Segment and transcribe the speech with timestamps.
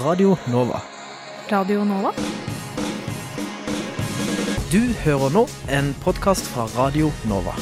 [0.00, 0.78] Radio Nova.
[1.50, 2.12] Radio Nova?
[4.70, 5.42] Du hører nå
[5.74, 7.56] en podkast fra Radio Nova.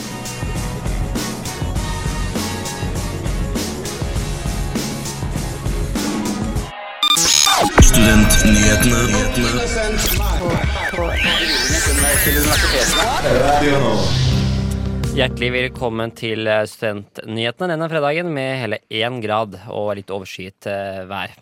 [15.17, 21.33] Hjertelig velkommen til Studentnyhetene denne fredagen med hele én grad og litt overskyet eh, vær.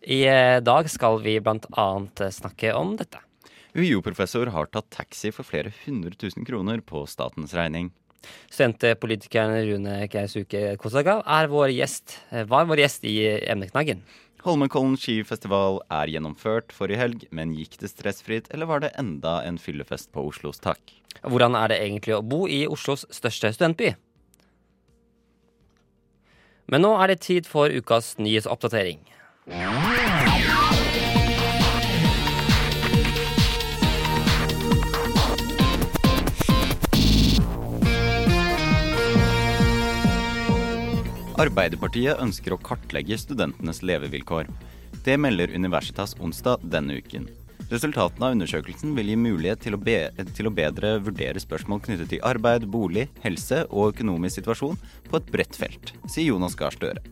[0.00, 3.20] I eh, dag skal vi annet eh, snakke om dette.
[3.76, 7.90] UiO-professor har tatt taxi for flere hundre tusen kroner på statens regning.
[8.50, 13.16] Studentpolitikeren Rune Keisuke Kosaka er vår gjest, eh, var vår gjest i
[13.52, 14.00] emneknaggen.
[14.40, 19.60] Holmenkollen skifestival er gjennomført forrige helg, men gikk det stressfritt, eller var det enda en
[19.60, 20.80] fyllefest på Oslos tak?
[21.20, 23.92] Hvordan er det egentlig å bo i Oslos største studentby?
[26.72, 29.02] Men nå er det tid for ukas nyhetsoppdatering.
[41.40, 44.46] Arbeiderpartiet ønsker å kartlegge studentenes levevilkår.
[45.02, 47.26] Det melder Universitas onsdag denne uken.
[47.70, 52.14] Resultatene av undersøkelsen vil gi mulighet til å, be til å bedre vurdere spørsmål knyttet
[52.14, 54.78] til arbeid, bolig, helse og økonomisk situasjon
[55.10, 57.02] på et bredt felt, sier Jonas Gahr Støre.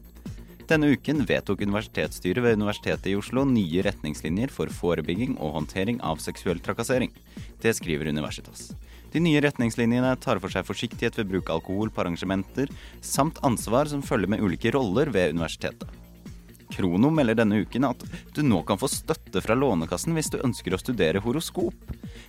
[0.69, 6.21] Denne uken vedtok universitetsstyret ved Universitetet i Oslo nye retningslinjer for forebygging og håndtering av
[6.21, 7.15] seksuell trakassering.
[7.63, 8.67] Det skriver Universitas.
[9.09, 12.69] De nye retningslinjene tar for seg forsiktighet ved bruk av alkohol på arrangementer,
[13.01, 15.89] samt ansvar som følger med ulike roller ved universitetet.
[16.73, 18.03] Krono melder denne uken at
[18.37, 21.75] du nå kan få støtte fra Lånekassen hvis du ønsker å studere horoskop.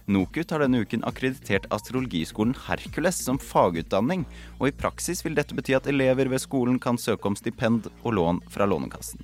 [0.09, 4.26] NOKUT har denne uken akkreditert astrologiskolen Hercules som fagutdanning,
[4.60, 8.16] og i praksis vil dette bety at elever ved skolen kan søke om stipend og
[8.17, 9.22] lån fra Lånekassen.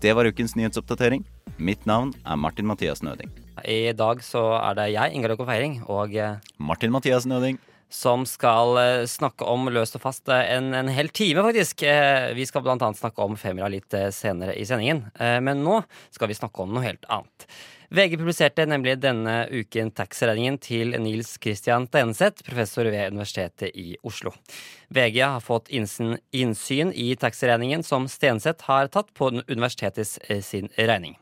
[0.00, 1.24] Det var ukens nyhetsoppdatering.
[1.56, 3.30] Mitt navn er Martin Mathias Nøding.
[3.64, 7.56] I dag så er det jeg, Ingar Løkke Feiring, og eh, Martin Mathias Nøding.
[7.92, 11.84] Som skal eh, snakke om løst og fast eh, en, en hel time, faktisk.
[11.86, 15.06] Eh, Vi skal annet snakke om femmila litt senere i sendingen.
[15.16, 15.80] Men nå
[16.14, 17.46] skal vi snakke om noe helt annet.
[17.90, 24.32] VG publiserte nemlig denne uken taxiregningen til Nils Christian Tenseth, professor ved Universitetet i Oslo.
[24.90, 30.68] VG har fått innsyn, innsyn i taxiregningen som Stenseth har tatt på universitetets eh, sin
[30.76, 31.14] regning.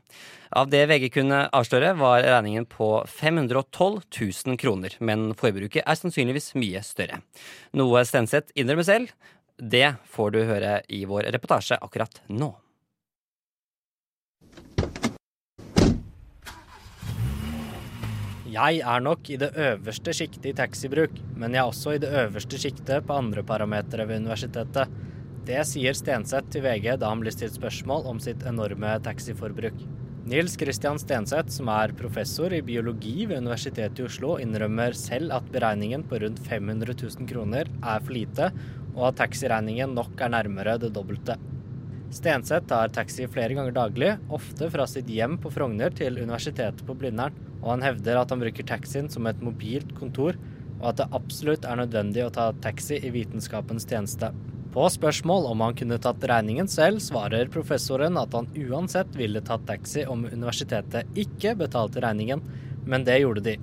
[0.55, 6.55] Av det VG kunne avsløre, var regningen på 512 000 kroner, men forbruket er sannsynligvis
[6.57, 7.21] mye større.
[7.77, 9.15] Noe Stenseth innrømmer selv.
[9.59, 12.55] Det får du høre i vår reportasje akkurat nå.
[18.55, 22.11] Jeg er nok i det øverste sjiktet i taxibruk, men jeg er også i det
[22.15, 24.93] øverste sjiktet på andre parametere ved universitetet.
[25.49, 29.81] Det sier Stenseth til VG da han blir stilt spørsmål om sitt enorme taxiforbruk.
[30.31, 35.49] Nils Christian Stenseth, som er professor i biologi ved Universitetet i Oslo, innrømmer selv at
[35.53, 38.53] beregningen på rundt 500 000 kroner er for lite,
[38.95, 41.41] og at taxiregningen nok er nærmere det dobbelte.
[42.15, 46.95] Stenseth tar taxi flere ganger daglig, ofte fra sitt hjem på Frogner til universitetet på
[47.01, 47.35] Blindern,
[47.65, 50.37] og han hevder at han bruker taxien som et mobilt kontor,
[50.83, 54.29] og at det absolutt er nødvendig å ta taxi i vitenskapens tjeneste.
[54.75, 59.65] På spørsmål om han kunne tatt regningen selv, svarer professoren at han uansett ville tatt
[59.69, 62.43] taxi om universitetet ikke betalte regningen,
[62.85, 63.57] men det gjorde de.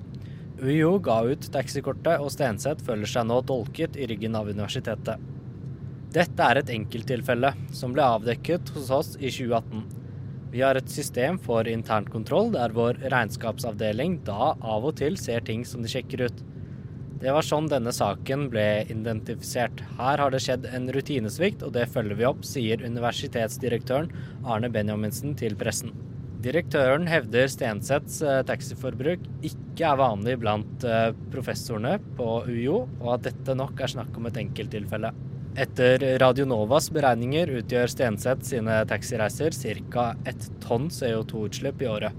[0.62, 5.22] UiO ga ut taxikortet, og Stenseth føler seg nå dolket i ryggen av universitetet.
[6.12, 10.01] Dette er et enkelttilfelle som ble avdekket hos oss i 2018.
[10.52, 15.64] Vi har et system for internkontroll der vår regnskapsavdeling da av og til ser ting
[15.68, 16.42] som de sjekker ut.
[17.22, 19.84] Det var sånn denne saken ble identifisert.
[20.00, 24.10] Her har det skjedd en rutinesvikt, og det følger vi opp, sier universitetsdirektøren
[24.44, 25.94] Arne Benjaminsen til pressen.
[26.42, 33.30] Direktøren hevder Stensets eh, taxiforbruk ikke er vanlig blant eh, professorene på UiO, og at
[33.30, 35.14] dette nok er snakk om et enkelttilfelle.
[35.60, 39.52] Etter Radionovas beregninger utgjør Stenseth sine taxireiser
[39.92, 40.14] ca.
[40.24, 42.14] ett tonn CO2-utslipp i året.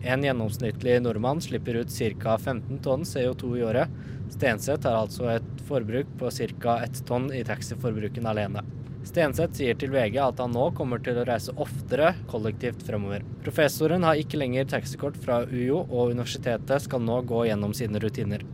[0.00, 1.92] En gjennomsnittlig nordmann slipper ut
[2.22, 2.38] ca.
[2.38, 3.92] 15 tonn CO2 i året.
[4.32, 6.78] Stenseth har altså et forbruk på ca.
[6.80, 8.64] ett tonn i taxiforbruken alene.
[9.04, 13.26] Stenseth sier til VG at han nå kommer til å reise oftere kollektivt fremover.
[13.44, 18.44] Professoren har ikke lenger taxikort fra UiO, og universitetet skal nå gå gjennom sine rutiner.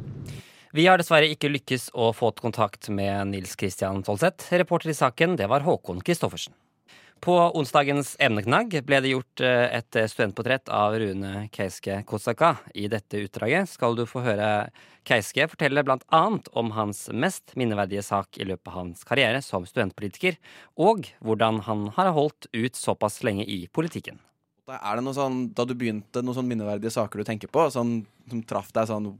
[0.76, 4.50] Vi har dessverre ikke lykkes å få kontakt med Nils Christian Tolseth.
[4.60, 6.52] Reporter i saken, det var Håkon Christoffersen.
[7.24, 12.58] På onsdagens emneknagg ble det gjort eh, et studentportrett av Rune Keiske Kosaka.
[12.76, 14.68] I dette utdraget skal du få høre
[15.08, 20.36] Keiske fortelle annet om hans mest minneverdige sak i løpet av hans karriere som studentpolitiker,
[20.76, 24.20] og hvordan han har holdt ut såpass lenge i politikken.
[24.68, 28.02] Er det noe sånn, da du begynte, noen sånn minneverdige saker du tenker på, sånn,
[28.28, 29.14] som traff deg sånn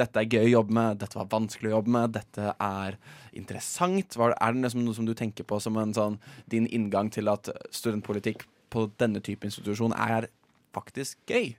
[0.00, 2.98] Dette er gøy å jobbe med, dette var vanskelig å jobbe med, dette er
[3.36, 4.16] interessant.
[4.16, 6.18] Er det liksom noe som du tenker på som en sånn
[6.50, 10.30] din inngang til at studentpolitikk på denne type institusjon er
[10.74, 11.54] faktisk gøy?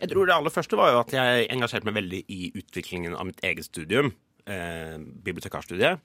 [0.00, 3.28] Jeg tror det aller første var jo at jeg engasjerte meg veldig i utviklingen av
[3.28, 4.14] mitt eget studium,
[4.48, 6.00] eh, bibliotekarstudiet.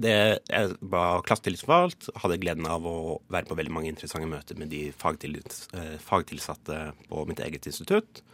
[0.00, 0.14] Det,
[0.48, 4.88] jeg var klassetillitsvalgt, hadde gleden av å være på veldig mange interessante møter med de
[4.96, 6.78] fagtils, eh, fagtilsatte
[7.10, 8.24] på mitt eget institutt.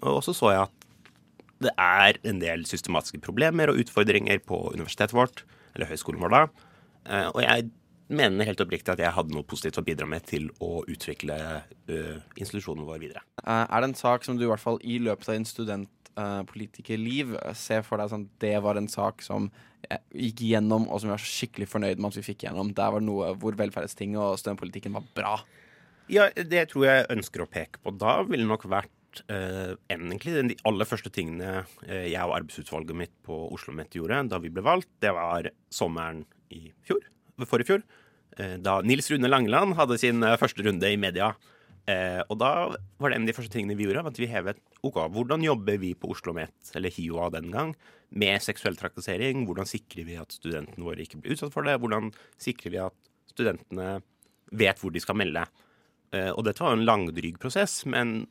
[0.00, 0.79] Og så så jeg at
[1.60, 6.42] det er en del systematiske problemer og utfordringer på universitetet vårt, eller høyskolen vår da.
[7.06, 7.68] Eh, og jeg
[8.10, 12.16] mener helt oppriktig at jeg hadde noe positivt å bidra med til å utvikle uh,
[12.34, 13.22] institusjonen vår videre.
[13.44, 17.36] Eh, er det en sak som du i hvert fall i løpet av din studentpolitikerliv
[17.54, 19.46] ser for deg sånn det var en sak som
[20.10, 22.74] gikk gjennom, og som vi var skikkelig fornøyd med at vi fikk gjennom?
[22.76, 25.36] Der var det noe hvor velferdstinget og studentpolitikken var bra.
[26.10, 28.90] Ja, det tror jeg ønsker å peke på da, ville nok vært
[29.30, 34.22] uh, egentlig de aller første tingene uh, jeg og arbeidsutvalget mitt på Oslo OsloMet gjorde
[34.30, 36.24] da vi ble valgt, det var sommeren
[36.54, 37.02] i fjor,
[37.44, 37.86] forrige fjor.
[38.38, 41.34] Uh, da Nils Rune Langeland hadde sin første runde i media.
[42.30, 42.50] og da
[43.02, 45.78] var det en av de første tingene vi gjorde, at vi hevet OK, hvordan jobber
[45.80, 47.72] vi på Oslo OsloMet, eller HiOA den gang,
[48.10, 49.42] med seksuell trakassering?
[49.48, 51.80] Hvordan sikrer vi at studentene våre ikke blir utsatt for det?
[51.82, 52.94] Hvordan sikrer vi at
[53.32, 53.88] studentene
[54.52, 55.48] vet hvor de skal melde?
[56.10, 58.24] og dette var en langdryg prosess, men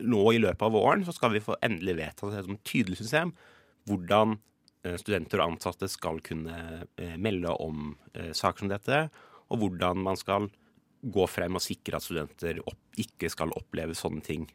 [0.00, 3.34] nå i løpet av våren så skal vi få endelig vedtatt et tydelig system
[3.88, 4.38] hvordan
[4.84, 6.56] eh, studenter og ansatte skal kunne
[6.96, 9.00] eh, melde om eh, saker som dette,
[9.52, 10.48] og hvordan man skal
[11.04, 12.62] gå frem og sikre at studenter
[13.00, 14.46] ikke skal oppleve sånne ting.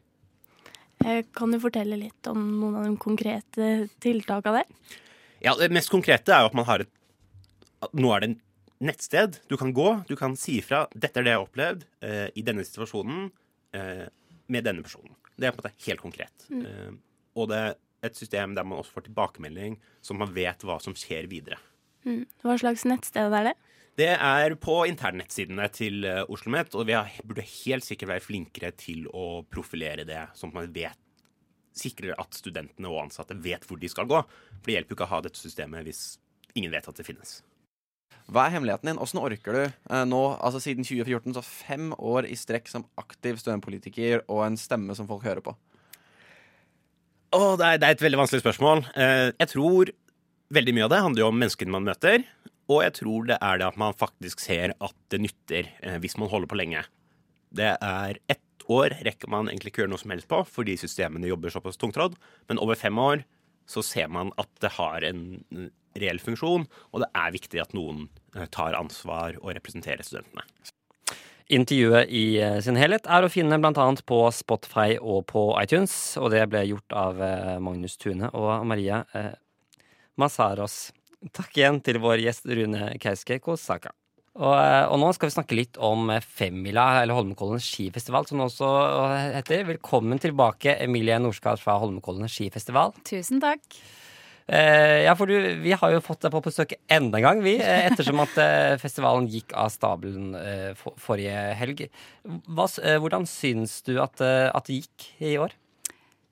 [1.32, 3.68] Kan du fortelle litt om noen av de konkrete
[4.02, 4.98] tiltakene der?
[5.40, 6.96] Ja, Det mest konkrete er jo at man har et
[7.96, 8.40] Nå er det en
[8.84, 10.04] nettsted du kan gå.
[10.08, 13.30] Du kan si ifra 'Dette er det jeg har opplevd eh, i denne situasjonen
[13.72, 14.04] eh,
[14.50, 15.16] med denne personen'.
[15.36, 16.46] Det er på en måte helt konkret.
[16.50, 17.00] Mm.
[17.38, 17.74] Og det er
[18.06, 21.60] et system der man også får tilbakemelding, så man vet hva som skjer videre.
[22.04, 22.24] Mm.
[22.42, 23.54] Hva slags nettsted er det?
[24.00, 28.70] Det er på internnettsidene til eh, OsloMet, og vi har, burde helt sikkert være flinkere
[28.78, 31.06] til å profilere det, sånn at man vet
[31.76, 34.22] sikrer at studentene og ansatte vet hvor de skal gå.
[34.22, 36.04] For det hjelper jo ikke å ha dette systemet hvis
[36.58, 37.40] ingen vet at det finnes.
[38.30, 39.00] Hva er hemmeligheten din?
[39.02, 43.40] Åssen orker du eh, nå, altså siden 2014, så fem år i strekk som aktiv
[43.40, 45.56] studentpolitiker og en stemme som folk hører på?
[47.34, 48.84] Oh, det, er, det, er, et veldig vanskelig spørsmål.
[48.94, 49.90] Eh, jeg tror
[50.54, 52.22] veldig mye av det handler jo om menneskene man møter.
[52.70, 56.16] Og jeg tror det er det at man faktisk ser at det nytter eh, hvis
[56.18, 56.84] man holder på lenge.
[57.50, 61.26] Det er ett år rekker man egentlig ikke gjøre noe som helst på fordi systemene
[61.26, 62.14] jobber såpass tungtrådd.
[62.50, 63.24] Men over fem år
[63.70, 68.06] så ser man at det har en reell funksjon, og det er viktig at noen
[68.36, 70.44] eh, tar ansvar og representerer studentene.
[71.50, 73.86] Intervjuet i eh, sin helhet er å finne bl.a.
[74.06, 79.02] på Spotify og på iTunes, og det ble gjort av eh, Magnus Tune og Maria
[80.20, 80.90] Masaros.
[81.34, 83.92] Takk igjen til vår gjest Rune Kauske Kosaka.
[84.38, 88.68] Og, og, nå skal vi snakke litt om Femmila, eller Holmenkollen skifestival, som også
[89.34, 89.64] heter.
[89.72, 92.94] Velkommen tilbake, Emilie Norskar fra Holmenkollen skifestival.
[93.08, 93.80] Tusen takk.
[94.50, 97.52] Eh, ja, for du, vi har jo fått deg på besøk enda en gang, vi.
[97.62, 101.84] Eh, ettersom at eh, festivalen gikk av stabelen eh, for, forrige helg.
[102.50, 105.54] Hva, eh, hvordan syns du at, eh, at, det gikk i år?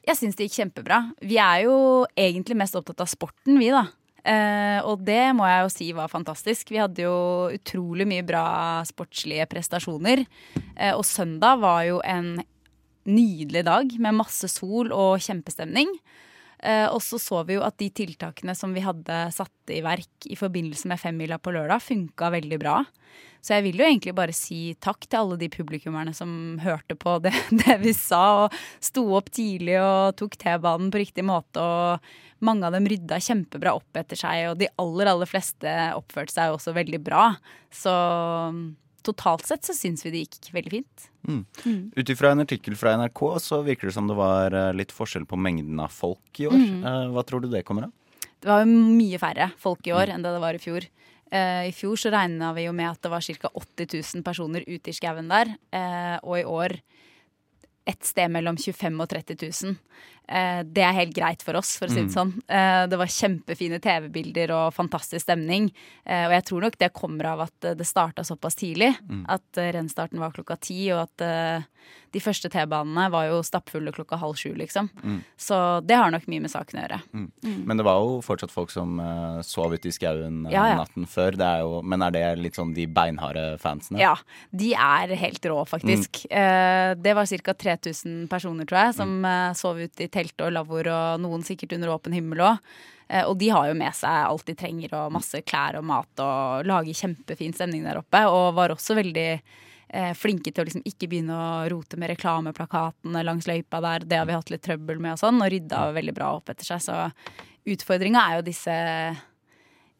[0.09, 1.03] Jeg syns det gikk kjempebra.
[1.23, 1.79] Vi er jo
[2.19, 3.87] egentlig mest opptatt av sporten, vi, da.
[4.29, 6.69] Og det må jeg jo si var fantastisk.
[6.75, 8.45] Vi hadde jo utrolig mye bra
[8.89, 10.25] sportslige prestasjoner.
[10.93, 12.35] og søndag var jo en
[13.09, 15.95] nydelig dag med masse sol og kjempestemning.
[16.59, 20.27] Eh, og så så vi jo at de tiltakene som vi hadde satt i verk
[20.27, 22.81] i forbindelse med femmila på lørdag, funka veldig bra.
[23.39, 27.21] Så jeg vil jo egentlig bare si takk til alle de publikummerne som hørte på
[27.23, 27.33] det,
[27.63, 31.63] det vi sa, og sto opp tidlig og tok T-banen på riktig måte.
[31.63, 36.35] Og mange av dem rydda kjempebra opp etter seg, og de aller, aller fleste oppførte
[36.35, 37.31] seg også veldig bra.
[37.75, 37.95] Så
[39.07, 41.09] totalt sett så syns vi det gikk veldig fint.
[41.29, 41.41] Mm.
[41.65, 41.81] Mm.
[41.97, 45.27] Ut ifra en artikkel fra NRK så virker det som det var eh, litt forskjell
[45.29, 46.59] på mengden av folk i år.
[46.59, 46.85] Mm.
[46.85, 47.95] Eh, hva tror du det kommer av?
[48.39, 50.15] Det var mye færre folk i år mm.
[50.15, 50.87] enn det det var i fjor.
[51.29, 53.51] Uh, I fjor så regna vi jo med at det var ca.
[53.53, 55.51] 80 000 personer ute i skauen der.
[56.23, 56.79] Og i år
[57.89, 59.77] et sted mellom 25 000 og 30 000.
[60.29, 62.35] Eh, det er helt greit for oss, for å si det sånn.
[62.49, 65.71] Eh, det var kjempefine TV-bilder og fantastisk stemning.
[66.05, 68.93] Eh, og jeg tror nok det kommer av at det starta såpass tidlig.
[69.29, 71.65] At eh, rennstarten var klokka ti, og at
[72.13, 74.89] de første T-banene var jo stappfulle klokka halv sju, liksom.
[75.41, 76.99] Så det har nok mye med saken å gjøre.
[77.69, 78.97] Men det var jo fortsatt folk som
[79.45, 80.79] sov ute i skauen Ja, ja.
[80.81, 81.37] natten før.
[81.39, 84.01] Det er jo, men er det litt sånn de beinharde fansene?
[84.01, 84.15] Ja,
[84.53, 86.23] de er helt rå, faktisk.
[86.33, 87.57] Eh, det var ca.
[87.65, 91.95] 3000 personer, tror jeg, som sov ute i telt og lavvoer, og noen sikkert under
[91.95, 92.69] åpen himmel òg.
[93.09, 96.11] Eh, og de har jo med seg alt de trenger, og masse klær og mat,
[96.21, 98.25] og lager kjempefin stemning der oppe.
[98.29, 103.25] Og var også veldig eh, flinke til å liksom ikke begynne å rote med reklameplakatene
[103.27, 104.07] langs løypa der.
[104.09, 106.69] Det har vi hatt litt trøbbel med og sånn, og rydda veldig bra opp etter
[106.69, 106.85] seg.
[106.85, 107.01] Så
[107.69, 108.77] utfordringa er jo disse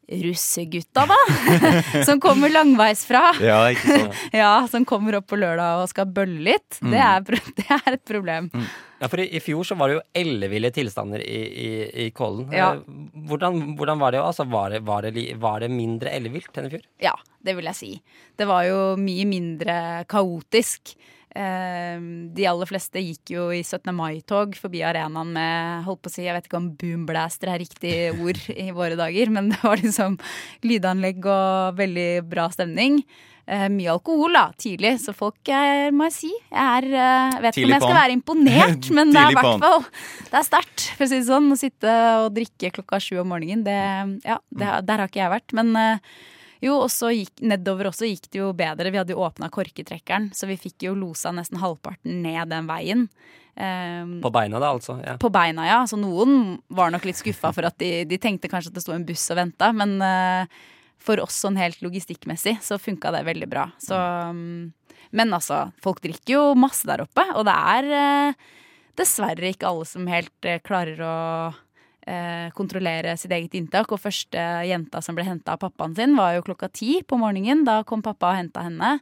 [0.09, 1.17] russegutta, da.
[2.09, 3.23] som kommer langveisfra.
[3.45, 4.21] Ja, ikke sant?
[4.41, 6.79] Ja, som kommer opp på lørdag og skal bølle litt.
[6.81, 7.25] Det, er,
[7.59, 8.49] det er et problem.
[8.99, 11.69] Ja, for i, I fjor så var det jo elleville tilstander i, i,
[12.07, 12.49] i Kollen.
[12.55, 12.73] Ja.
[12.75, 14.23] Eh, Hvordan, hvordan var det?
[14.25, 16.87] Altså, var, det, var, det, var det mindre ellevilt enn i fjor?
[17.05, 17.13] Ja,
[17.45, 17.93] det vil jeg si.
[18.39, 19.79] Det var jo mye mindre
[20.11, 20.97] kaotisk.
[21.39, 22.01] Eh,
[22.35, 23.93] de aller fleste gikk jo i 17.
[23.95, 27.95] mai-tog forbi arenaen med holdt på å si, Jeg vet ikke om boomblaster er riktig
[28.19, 30.19] ord i våre dager, men det var liksom
[30.67, 33.03] lydanlegg og veldig bra stemning.
[33.49, 37.57] Eh, mye alkohol da, tidlig, så folk er, må jeg si Jeg er, eh, vet
[37.57, 40.89] ikke om jeg skal være imponert, men det er i hvert fall Det er sterkt,
[40.99, 41.47] for å si det sånn.
[41.55, 43.79] Å sitte og drikke klokka sju om morgenen, det,
[44.29, 45.57] ja, det, der har ikke jeg vært.
[45.57, 46.19] Men eh,
[46.65, 48.91] jo, og så gikk nedover også gikk det jo bedre.
[48.91, 53.05] Vi hadde jo åpna korketrekkeren, så vi fikk jo losa nesten halvparten ned den veien.
[53.59, 55.01] Um, På beina, da, altså?
[55.03, 55.17] Ja.
[55.19, 55.79] på beina, ja.
[55.91, 58.95] Så noen var nok litt skuffa for at de, de tenkte kanskje at det sto
[58.95, 59.73] en buss og venta.
[59.75, 60.61] Men uh,
[61.03, 63.69] for oss sånn helt logistikkmessig så funka det veldig bra.
[63.83, 64.71] Så, um,
[65.11, 68.49] men altså, folk drikker jo masse der oppe, og det er uh,
[68.99, 71.17] dessverre ikke alle som helt uh, klarer å
[72.09, 73.93] eh, kontrollere sitt eget inntak.
[73.93, 77.65] Og første jenta som ble henta av pappaen sin, var jo klokka ti på morgenen.
[77.69, 78.97] Da kom pappa og henta henne.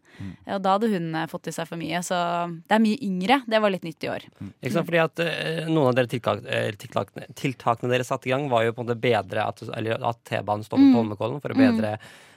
[0.56, 2.02] Og da hadde hun eh, fått i seg for mye.
[2.06, 2.18] Så
[2.66, 3.40] det er mye yngre.
[3.46, 4.28] Det var litt nytt i år.
[4.60, 4.90] Ikke sant?
[4.90, 8.76] Fordi at eh, noen av dere tiltak, eh, tiltakene, dere satte i gang, var jo
[8.76, 11.96] på en måte bedre at, at T-banen står på Holmenkollen for å bedre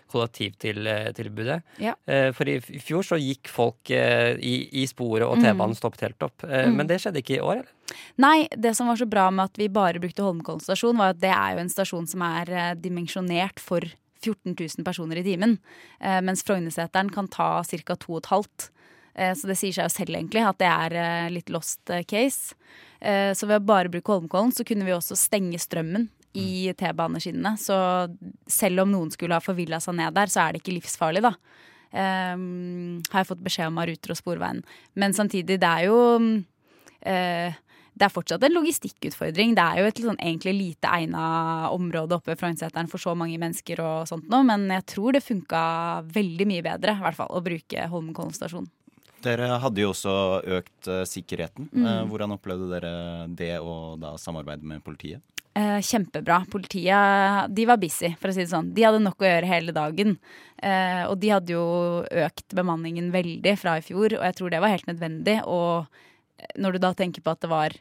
[0.10, 1.60] kollektivtilbudet.
[1.84, 1.96] Ja.
[2.06, 6.26] Eh, For i fjor så gikk folk eh, i, i sporet, og T-banen stoppet helt
[6.26, 6.46] opp.
[6.48, 6.78] Mm.
[6.80, 7.98] Men det skjedde ikke i år, eller?
[8.22, 11.22] Nei, det som var så bra med at vi bare brukte Holmenkollen stasjon, var at
[11.24, 13.86] det er jo en stasjon som er eh, dimensjonert for
[14.20, 15.58] 14 000 personer i timen.
[16.00, 17.96] Eh, mens Frognerseteren kan ta ca.
[17.96, 18.70] 2,5.
[19.16, 22.06] Eh, så det sier seg jo selv egentlig at det er eh, litt lost eh,
[22.08, 22.56] case.
[23.00, 27.56] Eh, så ved å bare bruke Holmenkollen så kunne vi også stenge strømmen i T-baneskinnene.
[27.58, 27.78] Så
[28.50, 31.34] selv om noen skulle ha forvilla seg ned der, så er det ikke livsfarlig, da.
[31.90, 34.62] Um, har jeg fått beskjed om av Ruter og Sporveien.
[34.94, 37.58] Men samtidig, det er jo uh,
[38.00, 39.56] det er fortsatt en logistikkutfordring.
[39.58, 41.24] Det er jo et sånn egentlig lite egna
[41.76, 45.26] område oppe ved Frognerseteren for så mange mennesker og sånt noe, men jeg tror det
[45.26, 45.64] funka
[46.08, 48.70] veldig mye bedre, i hvert fall, å bruke Holmenkollen stasjon.
[49.20, 50.14] Dere hadde jo også
[50.62, 51.68] økt uh, sikkerheten.
[51.74, 51.84] Mm.
[51.84, 52.94] Uh, hvordan opplevde dere
[53.36, 55.20] det og da samarbeide med politiet?
[55.60, 56.46] Eh, kjempebra.
[56.52, 58.70] Politiet de var busy, for å si det sånn.
[58.76, 60.16] De hadde nok å gjøre hele dagen.
[60.56, 61.66] Eh, og de hadde jo
[62.28, 65.42] økt bemanningen veldig fra i fjor, og jeg tror det var helt nødvendig.
[65.44, 65.90] Og
[66.56, 67.76] når du da tenker på at det var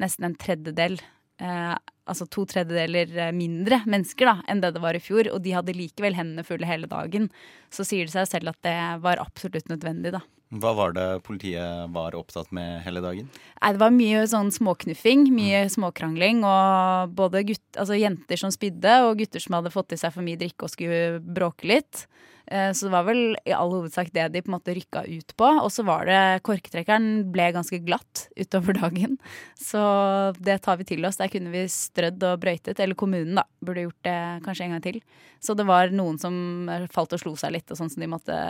[0.00, 1.00] nesten en tredjedel
[1.42, 1.76] eh,
[2.08, 5.52] Altså to tredjedeler eh, mindre mennesker da, enn det det var i fjor, og de
[5.52, 7.26] hadde likevel hendene fulle hele dagen,
[7.68, 10.22] så sier det seg selv at det var absolutt nødvendig, da.
[10.48, 13.26] Hva var det politiet var opptatt med hele dagen?
[13.60, 16.40] Nei, det var mye sånn småknuffing, mye småkrangling.
[16.48, 20.24] Og både gutt, altså jenter som spydde, og gutter som hadde fått i seg for
[20.24, 22.06] mye drikke og skulle bråke litt.
[22.48, 25.34] Eh, Så det var vel i all hovedsak det de på en måte rykka ut
[25.36, 25.50] på.
[25.60, 29.18] Og så var det Korketrekkeren ble ganske glatt utover dagen.
[29.52, 31.20] Så det tar vi til oss.
[31.20, 32.80] Der kunne vi strødd og brøytet.
[32.80, 33.44] Eller kommunen, da.
[33.60, 35.02] Burde gjort det kanskje en gang til.
[35.44, 38.40] Så det var noen som falt og slo seg litt, og sånn som de måtte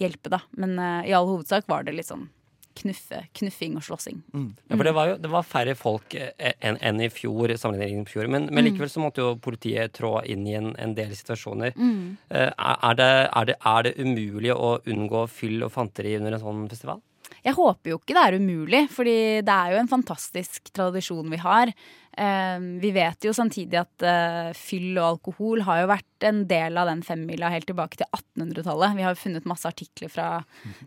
[0.00, 0.40] hjelpe, da.
[0.58, 2.28] Men uh, i all hovedsak var det litt sånn
[2.74, 4.16] knuffe, knuffing og slåssing.
[4.34, 8.08] Ja, for det var jo det var færre folk eh, enn en i fjor, sammenlignet
[8.08, 8.26] i fjor.
[8.26, 11.70] Men, men likevel så måtte jo politiet trå inn i en, en del situasjoner.
[11.78, 16.42] Eh, Er, det, er, det, er det umulig å unngå fyll og fanteri under en
[16.42, 16.98] sånn festival?
[17.44, 21.38] Jeg håper jo ikke det er umulig, fordi det er jo en fantastisk tradisjon vi
[21.42, 21.72] har.
[22.16, 26.78] Eh, vi vet jo samtidig at eh, fyll og alkohol har jo vært en del
[26.78, 28.94] av den femmila helt tilbake til 1800-tallet.
[29.00, 30.28] Vi har funnet masse artikler fra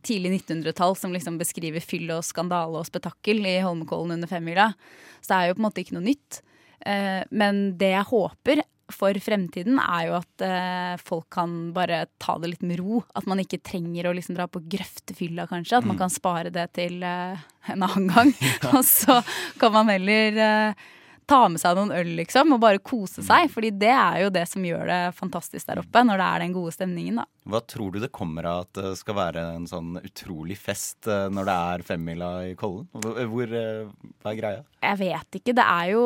[0.08, 4.72] tidlig 1900-tall som liksom beskriver fyll og skandale og spetakkel i Holmenkollen under femmila.
[5.20, 6.42] Så det er jo på en måte ikke noe nytt.
[6.88, 12.38] Eh, men det jeg håper, for fremtiden, er jo at eh, folk kan bare ta
[12.40, 13.02] det litt med ro.
[13.20, 15.82] At man ikke trenger å liksom dra på grøftefylla, kanskje.
[15.82, 18.32] At man kan spare det til en annen gang.
[18.78, 19.20] Og så
[19.60, 20.72] kan man heller
[21.28, 23.50] ta med seg noen øl, liksom, og bare kose seg.
[23.54, 26.56] Fordi det er jo det som gjør det fantastisk der oppe, når det er den
[26.56, 27.28] gode stemningen, da.
[27.48, 31.30] Hva tror du det kommer av at det skal være en sånn utrolig fest eh,
[31.32, 32.90] når det er femmila i Kollen?
[32.92, 34.66] Hvor, hvor, eh, hva er greia?
[34.84, 35.56] Jeg vet ikke.
[35.56, 36.04] Det er jo,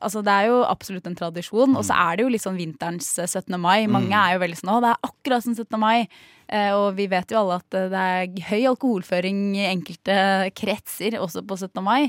[0.00, 1.76] altså det er jo absolutt en tradisjon.
[1.76, 3.58] Og så er det jo litt sånn vinterens eh, 17.
[3.60, 3.84] mai.
[3.90, 5.78] Mange er jo veldig sånn å, det er akkurat som 17.
[5.80, 6.08] mai.
[6.48, 10.18] Eh, og vi vet jo alle at eh, det er høy alkoholføring i enkelte
[10.56, 11.82] kretser også på 17.
[11.84, 12.08] mai.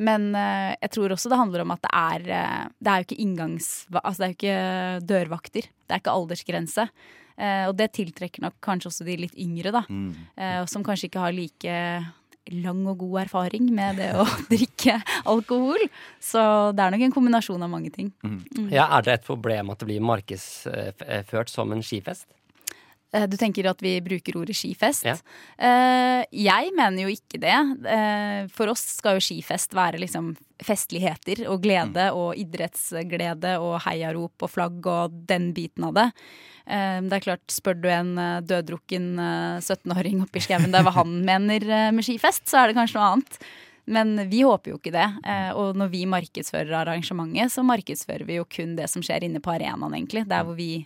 [0.00, 3.08] Men eh, jeg tror også det handler om at det er eh, Det er jo
[3.08, 3.68] ikke inngangs...
[4.00, 5.68] Altså det er jo ikke dørvakter.
[5.68, 6.88] Det er ikke aldersgrense.
[7.36, 9.84] Eh, og det tiltrekker nok kanskje også de litt yngre, da.
[9.88, 10.10] Mm.
[10.36, 11.78] eh, som kanskje ikke har like
[12.50, 14.98] lang og god erfaring med det å drikke
[15.30, 15.84] alkohol.
[16.22, 16.42] Så
[16.76, 18.10] det er nok en kombinasjon av mange ting.
[18.72, 22.26] Ja, Er det et problem at det blir markedsført som en skifest?
[23.12, 25.04] Eh, Du tenker at vi bruker ordet skifest?
[25.04, 25.16] Ja.
[25.58, 27.58] Eh, jeg mener jo ikke det.
[27.88, 34.44] Eh, For oss skal jo skifest være liksom festligheter og glede og idrettsglede og heiarop
[34.46, 36.08] og flagg og den biten av det.
[36.62, 38.12] Det er klart, spør du en
[38.46, 43.00] døddrukken eh, 17-åring oppi skauen der hva han mener med skifest, så er det kanskje
[43.00, 43.38] noe annet.
[43.90, 45.08] Men vi håper jo ikke det.
[45.58, 49.50] Og når vi markedsfører arrangementet, så markedsfører vi jo kun det som skjer inne på
[49.50, 50.22] arenaen, egentlig.
[50.30, 50.84] Der hvor vi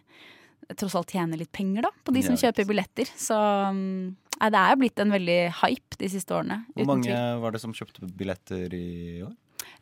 [0.75, 3.11] tross alt tjener litt penger da, på de som Ja, kjøper billetter.
[3.17, 6.63] Så mm, nei, det er jo blitt en veldig hype de siste årene.
[6.73, 7.43] Hvor uten mange tvil.
[7.45, 8.87] var det som kjøpte billetter i
[9.27, 9.35] år?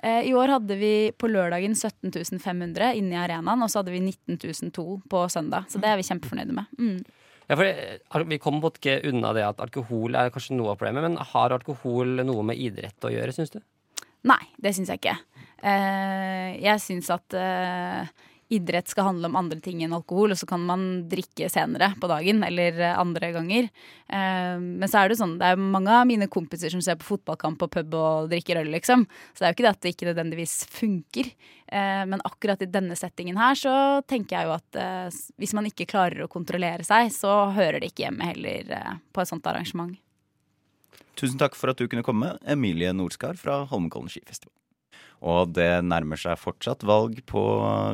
[0.04, 3.94] Eh, I år hadde vi på lørdagen 17 500 inne i arenaen, og så hadde
[3.94, 4.38] vi 19
[4.70, 5.68] 002 på søndag.
[5.72, 6.72] Så det er vi kjempefornøyde med.
[6.78, 6.98] Mm.
[7.48, 10.80] Ja, for eh, Vi kommer på ikke unna det at alkohol er kanskje noe av
[10.80, 13.60] problemet, men har alkohol noe med idrett å gjøre, syns du?
[14.24, 15.18] Nei, det syns jeg ikke.
[15.60, 17.36] Eh, jeg syns at
[18.52, 22.08] idrett skal handle om andre ting enn alkohol, og så kan man drikke senere på
[22.10, 23.68] dagen eller eh, andre ganger.
[24.08, 27.08] Eh, men så er det sånn, det er mange av mine kompiser som ser på
[27.12, 29.06] fotballkamp på pub og drikker øl, liksom.
[29.32, 31.30] Så det er jo ikke det at det ikke nødvendigvis funker.
[31.66, 33.74] Eh, men akkurat i denne settingen her så
[34.10, 34.80] tenker jeg jo at
[35.40, 38.74] hvis man ikke klarer å kontrollere seg, så hører det ikke hjemme heller
[39.14, 39.94] på et sånt arrangement.
[41.18, 44.54] Tusen takk for at du kunne komme, Emilie Nordskar fra Holmenkollen skifestival.
[45.24, 47.40] Og det nærmer seg fortsatt valg på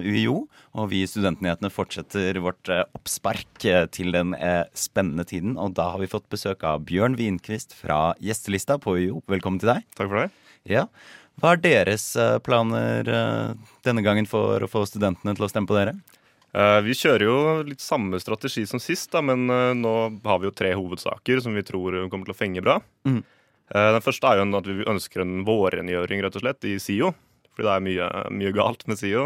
[0.02, 0.42] UiO,
[0.74, 5.54] og vi i Studentnyhetene fortsetter vårt eh, oppspark eh, til den eh, spennende tiden.
[5.54, 9.22] Og da har vi fått besøk av Bjørn Wienquist fra gjestelista på UiO.
[9.30, 9.86] Velkommen til deg.
[9.94, 10.28] Takk for det.
[10.70, 10.88] Ja.
[11.40, 12.10] Hva er deres
[12.44, 13.06] planer
[13.86, 15.94] denne gangen for å få studentene til å stemme på dere?
[16.84, 19.46] Vi kjører jo litt samme strategi som sist, da, men
[19.80, 19.94] nå
[20.26, 22.76] har vi jo tre hovedsaker som vi tror kommer til å fenge bra.
[23.08, 23.22] Mhm.
[23.70, 27.12] Eh, den første er jo at vi ønsker en vårrengjøring rett og slett, i SIO.
[27.54, 29.24] Fordi det er mye, mye galt med SIO.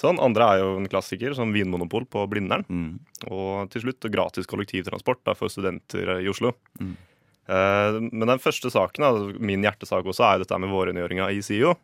[0.00, 0.20] Sånn.
[0.22, 2.64] Andre er jo en klassiker, som Vinmonopol på Blindern.
[2.70, 2.90] Mm.
[3.28, 6.54] Og til slutt gratis kollektivtransport da, for studenter i Oslo.
[6.80, 6.96] Mm.
[7.50, 11.42] Eh, men den første saken, da, min hjertesak også, er jo dette med vårrengjøringa i
[11.44, 11.74] SIO.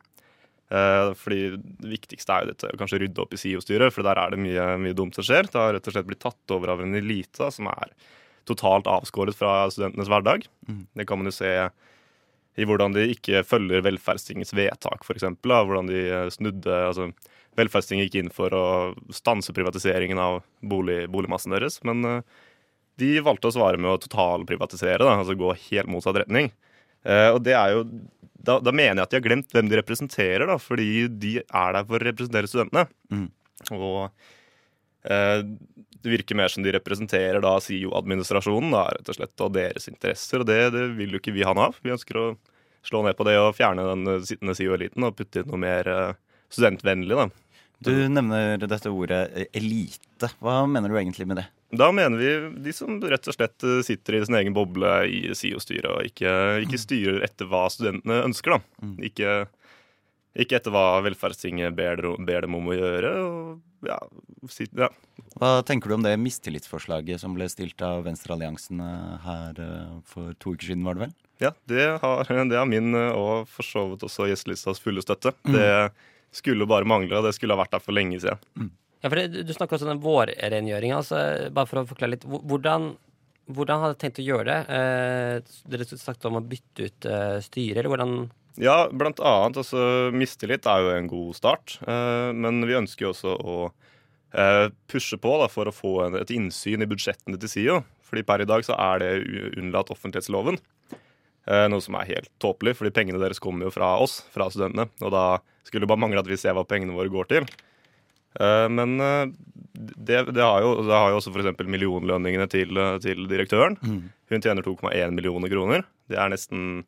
[0.70, 4.18] Eh, fordi Det viktigste er jo dette, å kanskje rydde opp i SIO-styret, for der
[4.18, 5.50] er det mye, mye dumt som skjer.
[5.50, 7.92] Det har rett og slett blitt tatt over av en elite da, som er
[8.48, 10.46] totalt avskåret fra studentenes hverdag.
[10.68, 10.86] Mm.
[10.98, 11.52] Det kan man jo se
[12.56, 15.26] i hvordan de ikke følger velferdstingets vedtak, f.eks.
[15.44, 17.10] Hvordan de eh, snudde altså,
[17.56, 18.66] Velferdstinget gikk inn for å
[19.16, 22.42] stanse privatiseringen av bolig, boligmassen deres, men eh,
[23.00, 26.50] de valgte å svare med å totalprivatisere, da, altså gå helt motsatt retning.
[27.08, 27.86] Eh, og det er jo
[28.46, 31.76] da, da mener jeg at de har glemt hvem de representerer, da, fordi de er
[31.76, 32.86] der for å representere studentene.
[33.12, 33.28] Mm.
[33.74, 33.96] Og
[35.06, 40.42] det virker mer som de representerer da SIO-administrasjonen, da, rett og slett, og deres interesser.
[40.42, 41.80] Og det, det vil jo ikke vi ha noe av.
[41.82, 42.26] Vi ønsker å
[42.86, 45.90] slå ned på det og fjerne den eh, sittende SIO-eliten og putte inn noe mer
[45.90, 46.14] eh,
[46.54, 47.28] studentvennlig, da.
[47.78, 50.30] Du nevner dette ordet eh, elite.
[50.40, 51.46] Hva mener du egentlig med det?
[51.76, 52.30] Da mener vi
[52.62, 56.32] de som rett og slett eh, sitter i sin egen boble i SIO-styret og ikke,
[56.64, 58.56] ikke styrer etter hva studentene ønsker.
[58.56, 58.86] da.
[58.86, 58.96] Mm.
[59.10, 59.34] Ikke,
[60.36, 63.12] ikke etter hva velferdstinget ber, ber dem om å gjøre.
[63.24, 63.98] Og ja,
[64.52, 64.90] si, ja.
[65.40, 70.36] Hva tenker du om det mistillitsforslaget som ble stilt av Venstrealliansen eh, her eh, for
[70.42, 71.16] to uker siden, var det vel?
[71.38, 75.34] ja det, har, det har min eh, og for så vidt også gjestelistas fulle støtte.
[75.44, 75.56] Mm.
[75.56, 78.70] Det skulle bare mangle, og det skulle ha vært der for lenge siden.
[79.02, 81.00] Ja, for det, Du snakker også om den vårrengjøringa.
[81.00, 81.20] Altså,
[81.54, 82.26] bare for å forklare litt.
[82.26, 82.90] Hvordan,
[83.46, 84.80] hvordan hadde dere tenkt å gjøre det?
[84.80, 88.18] Eh, dere snakket om å bytte ut eh, styret, eller hvordan
[88.62, 89.58] Ja, blant annet.
[89.60, 91.76] Altså, mistillit er jo en god start.
[91.86, 93.56] Eh, men vi ønsker jo også å
[94.32, 97.82] eh, pushe på da, for å få en, et innsyn i budsjettene til SIO.
[98.06, 99.12] Fordi per i dag så er det
[99.58, 100.58] unnlatt offentlighetsloven.
[101.46, 104.88] Eh, noe som er helt tåpelig, fordi pengene deres kommer jo fra oss, fra studentene.
[105.04, 105.26] Og da
[105.66, 107.46] skulle det bare mangle at vi ser hva pengene våre går til.
[108.40, 109.26] Eh, Men eh,
[109.76, 111.60] det, det, har jo, det har jo også f.eks.
[111.68, 113.76] millionlønningene til, eh, til direktøren.
[114.32, 115.84] Hun tjener 2,1 millioner kroner.
[116.10, 116.84] Det er nesten,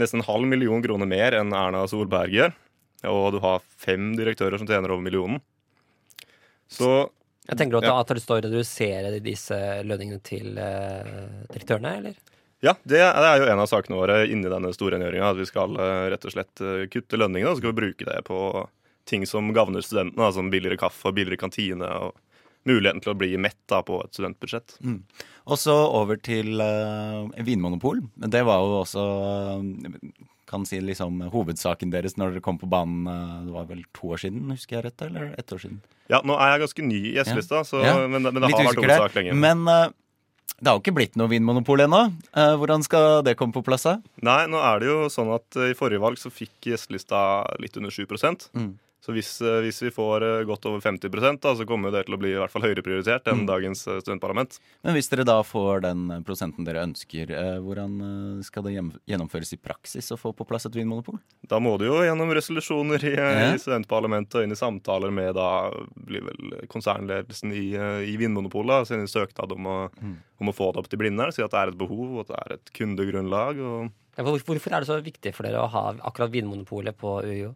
[0.00, 2.52] nesten en halv million kroner mer enn Erna Solberg gjør.
[3.10, 5.40] Og du har fem direktører som tjener over millionen.
[6.70, 7.10] Så
[7.48, 7.96] Jeg tenker at, Ja.
[8.00, 12.14] at du står og reduserer disse lønningene til eh, direktørene, eller?
[12.62, 15.32] Ja, det er jo en av sakene våre inni denne storrengjøringa.
[15.34, 18.06] At vi skal eh, rett og slett eh, kutte lønningene, og så skal vi bruke
[18.06, 18.38] det på
[19.10, 20.30] ting som gagner studentene.
[20.32, 21.90] Som billigere kaffe og billigere kantine.
[22.06, 22.14] og
[22.68, 24.76] Muligheten til å bli mett da, på et studentbudsjett.
[25.50, 28.04] Og så over til uh, Vinmonopol.
[28.14, 29.06] Det var jo også
[29.58, 33.06] uh, kan si liksom hovedsaken deres når dere kom på banen.
[33.08, 35.02] eh, det var vel to år siden, husker jeg rett?
[35.06, 35.80] Eller ett år siden?
[36.12, 38.06] Ja, nå er jeg ganske ny i så- Ja.
[38.06, 39.32] men, men det Litt har vært hovedsak lenge.
[39.34, 39.88] Men uh,
[40.60, 42.12] det har jo ikke blitt noe vinmonopol ennå.
[42.36, 43.86] Uh, hvordan skal det komme på plass?
[44.20, 47.76] Nei, nå er det jo sånn at uh, i forrige valg så fikk gjestelista litt
[47.76, 48.04] under 7
[48.52, 48.78] Mm.
[49.02, 51.10] Så hvis, eh, hvis vi får eh, godt over 50
[51.42, 53.46] da, så kommer det til å bli i hvert fall høyere prioritert enn Mm.
[53.48, 54.60] dagens eh, studentparlament.
[54.84, 57.96] Men hvis dere da får den prosenten dere ønsker, eh, hvordan
[58.46, 58.76] skal det
[59.10, 61.18] gjennomføres i praksis å få på plass et vinmonopol?
[61.50, 63.54] Da må det jo gjennom resolusjoner i, Ja.
[63.54, 67.74] i studentparlamentet og inn i samtaler med da blir vel konsernledelsen i,
[68.06, 68.86] i Vinmonopolet.
[68.86, 70.16] Sende inn søknad om å, Mm.
[70.40, 71.32] om å få det opp til Blindern.
[71.32, 73.58] Si at det er et behov, og at det er et kundegrunnlag.
[73.58, 77.54] Og Ja, Hvorfor er det så viktig for dere å ha akkurat Vinmonopolet på UiO?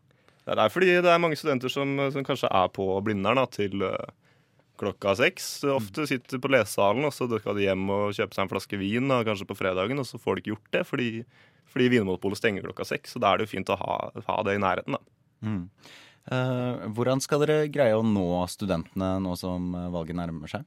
[0.55, 4.15] Det er fordi det er mange studenter som, som kanskje er på Blindern til eh,
[4.79, 5.49] klokka seks.
[5.75, 9.11] Ofte sitter på lesesalen, og så skal de hjem og kjøpe seg en flaske vin
[9.11, 11.11] da, kanskje på fredagen, og så får de ikke gjort det fordi,
[11.73, 13.17] fordi Vinmonopolet stenger klokka seks.
[13.17, 14.99] Så da er det jo fint å ha, ha det i nærheten.
[14.99, 15.17] da.
[15.47, 15.65] Mm.
[16.27, 20.67] Eh, hvordan skal dere greie å nå studentene nå som eh, valget nærmer seg?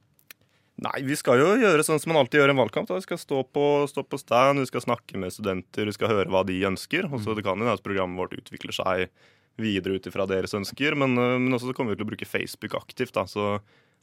[0.80, 2.88] Nei, vi skal jo gjøre sånn som man alltid gjør i en valgkamp.
[2.88, 2.96] Da.
[2.96, 6.32] Vi skal stå på, stå på stand, vi skal snakke med studenter, vi skal høre
[6.32, 7.10] hva de ønsker.
[7.10, 9.10] Og så det kan jo at programmet vårt utvikler seg
[9.62, 10.96] videre ut ifra deres ønsker.
[10.98, 13.14] Men, øh, men også så kommer vi til å bruke Facebook aktivt.
[13.16, 13.26] Da.
[13.30, 13.58] Så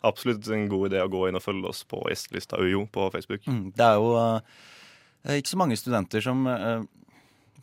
[0.06, 3.48] absolutt en god idé å gå inn og følge oss på gjestelista UiO på Facebook.
[3.50, 3.72] Mm.
[3.78, 6.84] Det er jo uh, ikke så mange studenter som uh,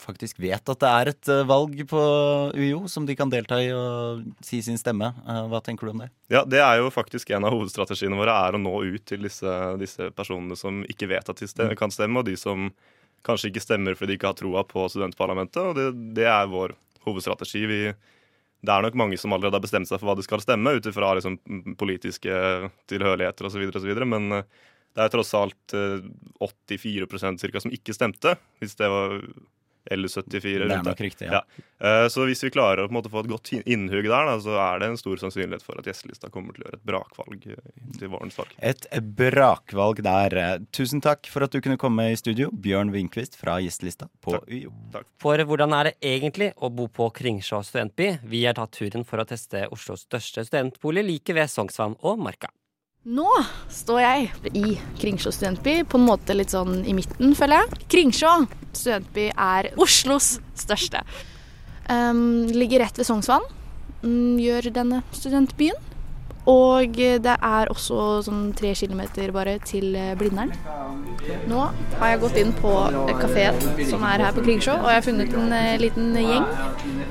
[0.03, 2.03] faktisk vet at det er et uh, valg på
[2.59, 5.13] UiO som de kan delta i og si sin stemme.
[5.23, 6.11] Eh, hva tenker du om det?
[6.33, 9.55] Ja, det er jo faktisk en av hovedstrategiene våre, er å nå ut til disse,
[9.81, 12.73] disse personene som ikke vet at de ste- kan stemme, og de som
[13.25, 15.63] kanskje ikke stemmer fordi de ikke har troa på studentparlamentet.
[15.63, 15.87] Og det,
[16.19, 16.75] det er vår
[17.07, 17.65] hovedstrategi.
[17.71, 17.81] Vi,
[18.65, 20.89] det er nok mange som allerede har bestemt seg for hva de skal stemme, ut
[20.91, 21.39] ifra liksom,
[21.81, 22.37] politiske
[22.91, 23.67] tilhørigheter osv.,
[24.09, 24.47] men eh,
[24.95, 26.05] det er tross alt eh,
[26.41, 29.19] 84% cirka som ikke stemte, hvis det var
[29.91, 31.43] eller 74 Det er nok riktig, ja.
[31.45, 32.09] ja.
[32.09, 34.55] Så hvis vi klarer å på en måte få et godt innhugg der, da, så
[34.57, 37.69] er det en stor sannsynlighet for at gjestelista kommer til å gjøre et brakvalg eh,
[37.99, 38.55] til vårens valg.
[38.65, 38.89] Et
[39.21, 40.39] brakvalg der.
[40.41, 44.39] Eh, Tusen takk for at du kunne komme i studio, Bjørn Winkvist fra Gjestelista på
[44.49, 44.73] UiO.
[44.95, 45.09] Takk.
[45.23, 48.15] For hvordan er det egentlig å bo på Kringsjå studentby?
[48.25, 52.53] Vi har tatt turen for å teste Oslos største studentbolig like ved Sognsvann og Marka.
[53.05, 53.29] Nå
[53.69, 57.81] står jeg i Kringsjå studentby, på en måte litt sånn i midten, føler jeg.
[57.93, 58.31] Kringsjå
[58.73, 61.03] studentby er Oslos største.
[61.85, 63.45] Um, ligger rett ved Sognsvann,
[64.07, 65.77] um, gjør denne studentbyen.
[66.51, 70.51] Og det er også sånn tre kilometer bare til eh, Blindern.
[71.49, 71.63] Nå
[72.01, 72.73] har jeg gått inn på
[73.23, 76.45] kafeen som er her på Kringsjå, og jeg har funnet en eh, liten gjeng.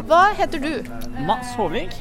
[0.10, 0.72] Hva heter du?
[1.26, 1.96] Mats Håvik.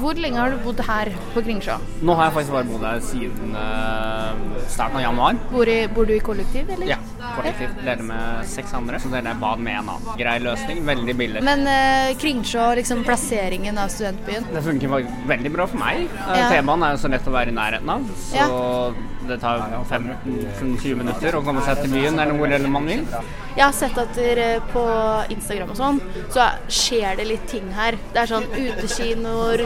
[0.00, 1.76] Hvor lenge har du bodd her på Kringsjå?
[2.08, 5.42] Nå har jeg faktisk bare bodd her siden eh, starten av januar.
[5.52, 6.94] Bor, i, bor du i kollektiv, eller?
[6.94, 7.00] Ja,
[7.36, 7.76] kollektivt.
[7.84, 8.98] Deler med seks andre.
[9.02, 10.16] Så deler jeg bad med en annen.
[10.18, 11.42] Grei løsning, veldig billig.
[11.44, 14.46] Men eh, Kringsjå, liksom plasseringen av studentbyen?
[14.54, 16.06] Det funker faktisk veldig bra for meg.
[16.06, 16.48] Eh, Ja.
[16.52, 18.08] T-banen er jo så lett å være i nærheten av.
[18.22, 18.48] Så Ja.
[19.28, 19.58] det tar
[19.90, 23.02] 15-20 minutter å komme seg til byen eller hvor eller man vil.
[23.58, 24.82] Jeg har sett at dere på
[25.34, 25.98] Instagram og sånn,
[26.32, 27.98] så skjer det litt ting her.
[28.14, 29.64] Det er sånn utekinoer,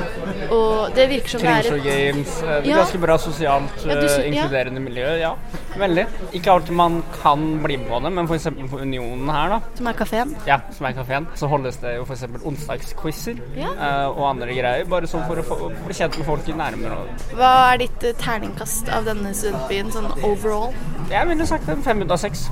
[0.50, 2.32] og det virker som det er Kringsjå et Games.
[2.42, 4.22] eh, Det er ganske bra sosialt Ja, du eh, ja.
[4.32, 5.08] inkluderende miljø.
[5.20, 5.34] Ja,
[5.80, 6.04] veldig.
[6.36, 8.46] Ikke alltid man kan bli med på det, men f.eks.
[8.70, 9.60] på Unionen her, da.
[9.78, 10.34] Som er kafeen?
[10.48, 11.26] Ja, som er kafeen.
[11.38, 12.24] Så holdes det jo f.eks.
[12.50, 13.72] onsdagsquizer Ja.
[13.76, 14.84] uh, og andre greier.
[14.90, 17.00] Bare sånn for å få, bli kjent med folk i nærmere.
[17.34, 20.72] Hva er ditt uh, terningkast av denne studentbyen, sånn overall?
[21.12, 22.46] Jeg ville sagt en fem ut av seks.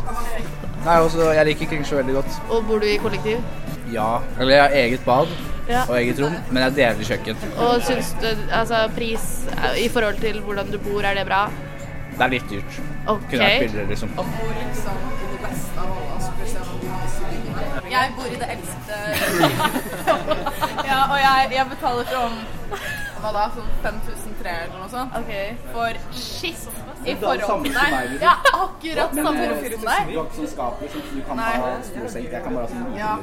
[0.86, 2.36] Nei, også, jeg liker Kringsjå veldig godt.
[2.50, 3.40] Og bor du i kollektiv?
[3.92, 4.20] Ja.
[4.38, 5.32] Eller jeg har eget bad
[5.70, 5.84] Ja.
[5.86, 7.36] og eget rom, men jeg deler kjøkken.
[7.62, 11.44] Og syns du altså pris eh, i forhold til hvordan du bor, er det bra?
[12.20, 12.74] Det er litt dyrt.
[13.08, 13.22] Ok.
[13.30, 14.10] Kunne vært billigere, liksom.
[17.90, 18.98] Jeg bor i det eldste
[20.90, 22.36] Ja, og jeg, jeg betaler sånn
[23.22, 23.46] Hva da?
[23.56, 25.18] Sånn 5000 tre eller noe sånt.
[25.70, 26.68] For shit,
[27.06, 28.16] i forhold til deg.
[28.20, 31.52] Ja, akkurat samme eh, sånn skap liksom, så du kan Nei.
[31.62, 32.34] ha storsengt.
[32.34, 33.14] Jeg kan bare ha sånn liten, Ja,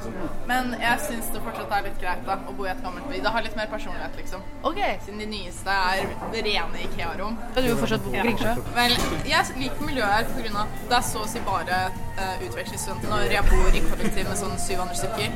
[0.49, 3.23] men jeg syns det fortsatt er litt greit da å bo i et gammelt bygg.
[3.27, 4.45] Det har litt mer personlighet, liksom.
[4.77, 7.37] Siden de nyeste er rene Ikea-rom.
[7.53, 8.55] Og du vil fortsatt bo på Kringsjø?
[8.75, 8.97] Vel,
[9.29, 10.65] jeg liker miljøet her pga.
[10.65, 11.79] at det er så å si bare
[12.17, 15.29] uh, utvekslingsstudenter når jeg bor i kollektiv med sånn 700 stykker.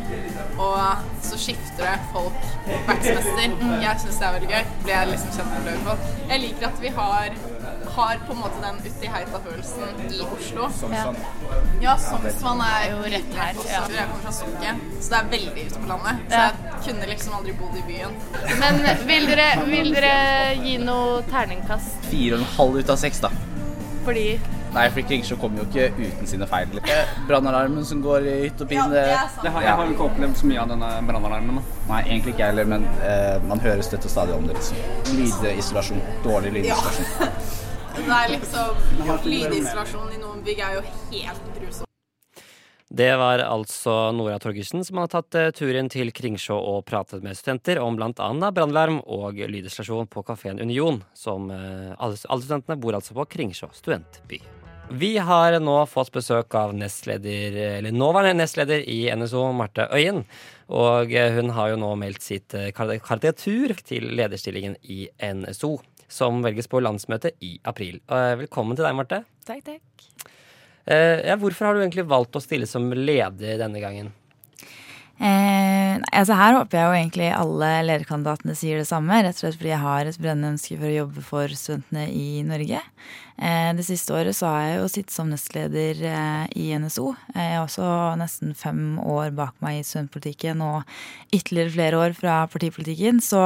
[0.61, 2.49] Og så skifter det folk
[2.87, 3.57] hvert semester.
[3.85, 4.71] Jeg syns det er veldig gøy.
[4.85, 6.21] Blir jeg liksom kjent med flere fall.
[6.29, 7.41] Jeg liker at vi har
[7.91, 10.69] har på en måte den uti heita-følelsen i Oslo.
[10.79, 11.17] Sognsvann.
[11.83, 13.59] Ja, Sognsvann er jo rett her.
[13.67, 13.81] Ja.
[13.91, 16.21] Jeg kommer fra Stokke, så det er veldig ute på landet.
[16.31, 18.15] Så jeg kunne liksom aldri bodd i byen.
[18.61, 18.79] Men
[19.09, 20.15] vil dere, vil dere
[20.61, 21.99] gi noe terningkast?
[22.07, 23.33] Fire og en halv ut av seks, da.
[24.07, 24.27] Fordi
[24.71, 26.77] Nei, for Kringsjå kommer jo ikke uten sine feil.
[26.87, 28.85] Eh, Brannalarmen som går i hytt og pine.
[28.87, 29.01] Det
[29.51, 31.59] har, jeg har jo ikke opplevd så mye av denne brannalarmen.
[31.89, 34.55] Nei, egentlig ikke jeg heller, men eh, man hører støtt og stadig om det.
[34.55, 34.79] liksom.
[35.17, 35.99] Lydisolasjon.
[36.23, 37.35] Dårlig lydisolasjon.
[37.91, 41.87] Det er liksom Lydisolasjon i noen bygg er jo helt grusomt.
[42.91, 47.35] Det var altså Nora Torgersen som hadde tatt eh, turen til Kringsjå og pratet med
[47.39, 48.09] studenter om bl.a.
[48.15, 54.39] brannalarm og lydisolasjon på kafeen Union, som eh, alle studentene bor altså på Kringsjå studentby.
[54.91, 60.25] Vi har nå fått besøk av nestleder, eller nåværende nestleder i NSO, Marte Øyen.
[60.67, 65.77] Og eh, hun har jo nå meldt sitt karakteratur til lederstillingen i NSO,
[66.11, 68.01] som velges på landsmøtet i april.
[68.11, 69.21] Eh, Velkommen til deg, Marte.
[69.47, 70.07] Takk, takk.
[70.83, 74.11] Eh, ja, hvorfor har du egentlig valgt å stille som leder denne gangen?
[75.21, 79.57] Eh, altså her håper jeg jo egentlig alle lederkandidatene sier det samme, rett og slett
[79.59, 82.79] fordi jeg har et brennende ønske for å jobbe for studentene i Norge.
[83.37, 87.11] Eh, det siste året så har jeg jo sittet som nestleder eh, i NSO.
[87.35, 90.89] Eh, Jeg har også nesten fem år bak meg i studentpolitikken og
[91.29, 93.21] ytterligere flere år fra partipolitikken.
[93.21, 93.45] Så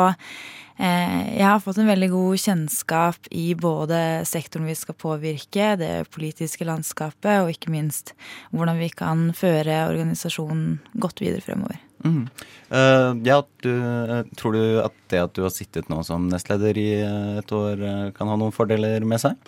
[0.75, 6.67] jeg har fått en veldig god kjennskap i både sektoren vi skal påvirke, det politiske
[6.67, 8.11] landskapet, og ikke minst
[8.51, 11.79] hvordan vi kan føre organisasjonen godt videre fremover.
[12.05, 12.27] Mm.
[12.69, 16.77] Uh, ja, du, eh, tror du at det at du har sittet nå som nestleder
[16.77, 19.39] i eh, et år, eh, kan ha noen fordeler med seg?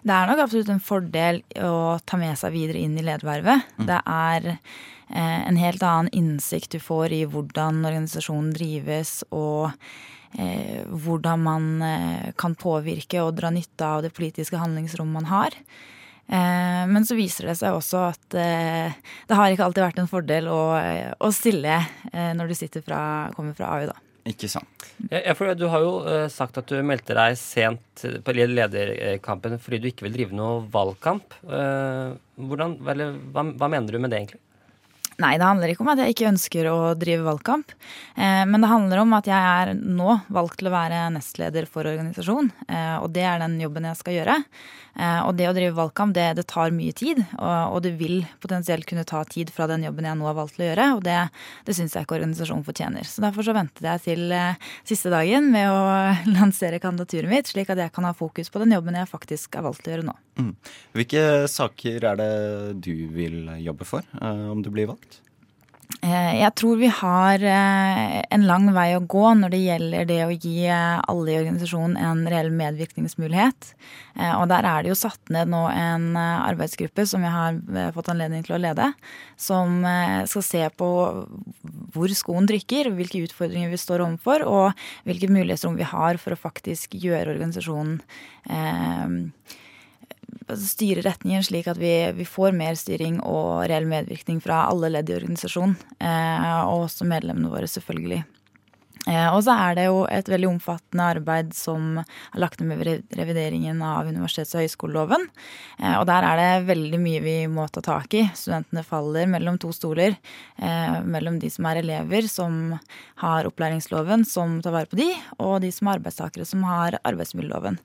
[0.00, 3.74] Det er nok absolutt en fordel å ta med seg videre inn i ledervervet.
[3.84, 9.90] Det er eh, en helt annen innsikt du får i hvordan organisasjonen drives, og eh,
[10.34, 15.56] hvordan man eh, kan påvirke og dra nytte av det politiske handlingsrommet man har.
[16.30, 18.94] Eh, men så viser det seg også at eh,
[19.26, 20.60] det har ikke alltid vært en fordel å,
[21.18, 21.80] å stille
[22.12, 23.00] eh, når du fra,
[23.34, 23.98] kommer fra AU, da.
[24.30, 24.84] Ikke sant.
[25.10, 29.80] Ja, for Du har jo eh, sagt at du meldte deg sent på lederkampen fordi
[29.80, 31.34] du ikke vil drive noe valgkamp.
[31.48, 34.42] Eh, hvordan, eller, hva, hva mener du med det, egentlig?
[35.20, 37.74] Nei, det handler ikke om at jeg ikke ønsker å drive valgkamp.
[38.16, 41.88] Eh, men det handler om at jeg er nå valgt til å være nestleder for
[41.90, 42.48] organisasjon.
[42.68, 44.38] Eh, og det er den jobben jeg skal gjøre.
[44.98, 47.20] Eh, og det å drive valgkamp, det, det tar mye tid.
[47.38, 50.56] Og, og det vil potensielt kunne ta tid fra den jobben jeg nå har valgt
[50.56, 50.88] til å gjøre.
[50.96, 51.18] Og det,
[51.68, 53.06] det syns jeg ikke organisasjonen fortjener.
[53.08, 55.80] Så derfor så ventet jeg til eh, siste dagen med å
[56.38, 59.66] lansere kandidaturet mitt, slik at jeg kan ha fokus på den jobben jeg faktisk er
[59.68, 60.16] valgt til å gjøre nå.
[60.40, 60.52] Mm.
[60.96, 62.30] Hvilke saker er det
[62.84, 65.09] du vil jobbe for, eh, om du blir valgt?
[65.98, 70.18] Eh, Jeg tror vi har eh, en lang vei å gå når det gjelder det
[70.24, 73.74] å gi eh, alle i organisasjonen en reell medvirkningsmulighet.
[74.20, 78.42] Og der er det jo satt ned nå en arbeidsgruppe som jeg har fått anledning
[78.44, 78.90] til å lede,
[79.40, 79.78] som
[80.28, 80.88] skal se på
[81.94, 86.42] hvor skoen trykker, hvilke utfordringer vi står overfor, og hvilket mulighetsrom vi har for å
[86.42, 88.02] faktisk gjøre organisasjonen
[88.50, 89.56] eh,
[90.58, 95.10] styre retningen slik at vi, vi får mer styring og reell medvirkning fra alle ledd
[95.10, 95.76] i organisasjonen.
[95.98, 98.22] Eh, og også medlemmene våre, selvfølgelig.
[99.08, 103.14] Eh, og så er det jo et veldig omfattende arbeid som er lagt ned med
[103.16, 105.24] revideringen av universitets- og høyskoleloven.
[105.80, 108.26] Eh, og der er det veldig mye vi må ta tak i.
[108.36, 110.18] Studentene faller mellom to stoler.
[110.60, 112.76] Eh, mellom de som er elever, som
[113.24, 115.08] har opplæringsloven, som tar vare på de,
[115.38, 117.78] og de som er arbeidstakere, som har arbeidsmiljøloven.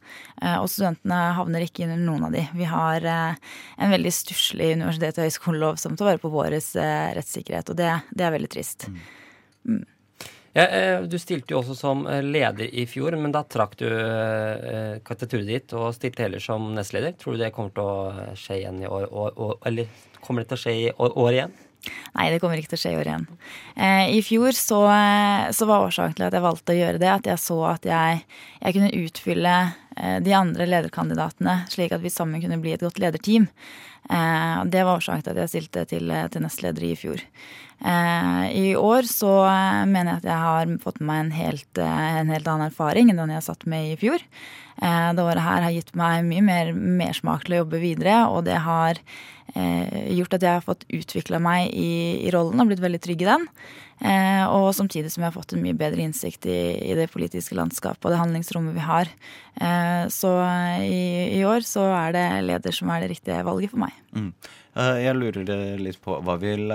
[0.59, 2.45] Og studentene havner ikke under noen av de.
[2.55, 7.79] Vi har en veldig stusslig universitets- og høyskolelov som tar vare på vår rettssikkerhet, og
[7.79, 8.87] det, det er veldig trist.
[9.65, 9.83] Mm.
[10.55, 13.89] Ja, eh, du stilte jo også som eh, leder i fjor, men da trakk du
[13.91, 17.17] eh, kandidaturet ditt og stilte heller som nestleder.
[17.19, 19.09] Tror du det kommer til å skje igjen i år?
[19.11, 19.89] år, år eller
[20.23, 21.57] kommer det til å skje i år, år igjen?
[22.15, 23.25] Nei, det kommer ikke til å skje i år igjen.
[23.75, 24.79] Eh, I fjor så,
[25.53, 28.23] så, var årsaken til at jeg valgte å gjøre det, at jeg så at jeg,
[28.61, 29.57] jeg kunne utfylle
[30.23, 33.45] de andre lederkandidatene, slik at vi sammen kunne bli et godt lederteam.
[34.09, 37.23] Eh, det var årsaken til at jeg stilte til, til nestleder i fjor.
[37.83, 39.31] Eh, I år så
[39.89, 43.19] mener jeg at jeg har fått med meg en helt, en helt annen erfaring enn
[43.23, 44.23] den jeg satt med i fjor.
[44.75, 48.57] Det året her har gitt meg mye mer mersmak til å jobbe videre, og det
[48.59, 48.99] har
[49.53, 53.23] eh, gjort at jeg har fått utvikla meg i, i, rollen og blitt veldig trygg
[53.23, 53.47] i den.
[54.03, 56.59] Eh, og samtidig som jeg har fått en mye bedre innsikt i,
[56.89, 59.11] i det politiske landskapet og det handlingsrommet vi har.
[59.55, 60.35] Eh, så
[60.83, 61.01] i,
[61.39, 63.99] i, år så er det leder som er det riktige valget for meg.
[64.15, 64.31] Mm.
[64.75, 66.71] jeg lurer litt på hva vil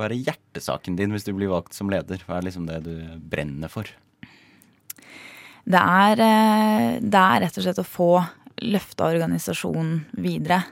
[0.00, 2.22] være hjertesaken din hvis du blir valgt som leder?
[2.26, 3.90] Hva er liksom det du brenner for?
[5.68, 8.12] Det er, eh, det er rett og slett å få
[8.64, 10.62] løfta organisasjonen videre.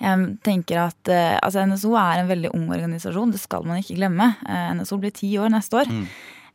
[0.00, 3.98] Jeg tenker at eh, altså NSO er en veldig ung organisasjon, det skal man ikke
[3.98, 4.32] glemme.
[4.48, 5.92] Eh, NSO blir ti år neste år.
[5.92, 6.06] Mm.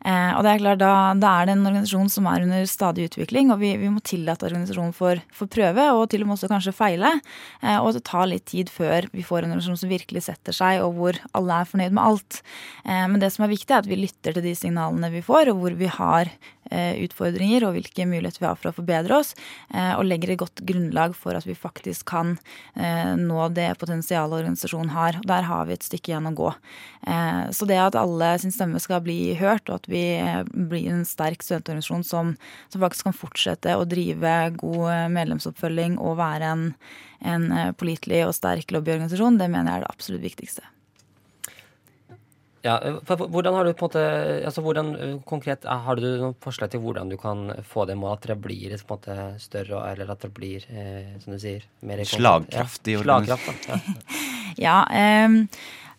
[0.02, 3.06] Eh, og det er klart, da, da, er det en organisasjon som er under stadig
[3.10, 6.50] utvikling, og vi, vi må tillate organisasjonen får, for, prøve, og til og med også
[6.52, 7.14] kanskje feile.
[7.62, 10.82] Eh, og det tar litt tid før vi får en organisasjon som virkelig setter seg,
[10.86, 12.42] og hvor alle er fornøyd med alt.
[12.86, 15.54] Eh, men det som er viktig, er at vi lytter til de signalene vi får,
[15.54, 16.34] og hvor vi har
[16.72, 19.34] utfordringer, og hvilke muligheter vi har for å forbedre oss,
[19.74, 22.38] eh, og legger et godt grunnlag for at vi faktisk kan
[22.76, 25.20] eh, nå det potensialet organisasjonen har.
[25.22, 26.54] Og der har vi et stykke igjen å gå.
[27.52, 30.04] så det at alle sin stemme skal bli hørt, og at vi
[30.54, 32.36] blir en sterk studentorganisasjon som,
[32.70, 36.68] som, faktisk kan fortsette å drive god medlemsoppfølging og være en,
[37.26, 37.48] en
[37.80, 40.70] pålitelig og sterk lobbyorganisasjon, det mener jeg er det absolutt viktigste.
[42.62, 42.76] Ja,
[43.10, 44.02] hvordan har du på en måte,
[44.46, 48.28] altså hvordan konkret, Har du noen forslag til hvordan du kan få det målet at
[48.30, 52.04] det blir på en måte større, eller at det blir, eh, som du sier mer
[52.06, 53.80] Slagkraftig ja, slagkraft, ja.
[54.68, 54.78] ja
[55.26, 55.40] um,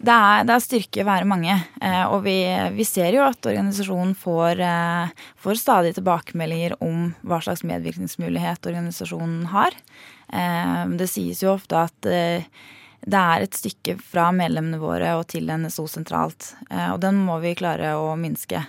[0.03, 1.57] det er, det er, styrke å være mange.
[1.79, 2.37] Uh, og vi,
[2.75, 9.49] vi, ser jo at organisasjonen får, uh, får, stadig tilbakemeldinger om hva slags medvirkningsmulighet organisasjonen
[9.53, 9.75] har.
[10.27, 12.11] Uh, det sies jo ofte at
[13.03, 16.53] det er et stykke fra medlemmene våre og til NSO sentralt.
[16.71, 18.63] Og den må vi klare å minske.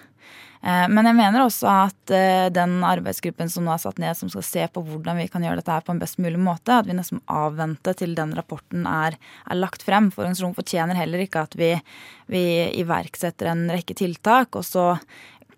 [0.64, 4.30] Eh, men jeg mener også at eh, den arbeidsgruppen som nå er satt ned, som
[4.32, 6.88] skal se på hvordan vi kan gjøre dette her på en best mulig måte, at
[6.88, 10.08] vi nesten avventer til den rapporten er, er lagt frem.
[10.14, 11.74] For organisasjonen fortjener heller ikke at vi,
[12.32, 12.46] vi
[12.80, 14.94] iverksetter en rekke tiltak, og så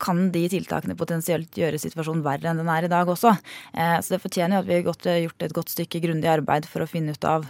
[0.02, 3.36] kan de tiltakene potensielt gjøre situasjonen verre enn den er i dag også.
[3.78, 6.82] Eh, så det fortjener jo at vi har gjort et godt stykke grundig arbeid for
[6.82, 7.46] å finne ut av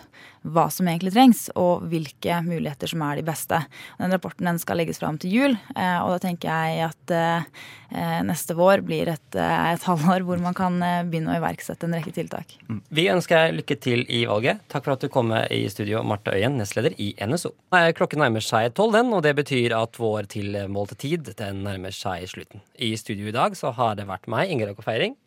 [0.45, 3.59] hva som egentlig trengs, og hvilke muligheter som er de beste.
[3.99, 8.21] Den rapporten den skal legges fram til jul, eh, og da tenker jeg at eh,
[8.27, 10.77] neste vår blir et, eh, et halvår hvor man kan
[11.09, 12.57] begynne å iverksette en rekke tiltak.
[12.69, 12.81] Mm.
[12.99, 14.63] Vi ønsker deg lykke til i valget.
[14.71, 17.53] Takk for at du kom med i studio, Marte Øyen, nestleder i NSO.
[17.97, 22.29] Klokken nærmer seg tolv, den, og det betyr at vår tilmålte tid den nærmer seg
[22.31, 22.63] slutten.
[22.77, 25.17] I studio i dag så har det vært meg, Ingrid Åker Feiring.